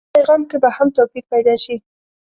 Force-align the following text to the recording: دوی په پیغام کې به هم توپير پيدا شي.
دوی 0.03 0.07
په 0.09 0.11
پیغام 0.17 0.41
کې 0.49 0.57
به 0.63 0.69
هم 0.77 0.87
توپير 0.97 1.25
پيدا 1.33 1.55
شي. 1.63 1.75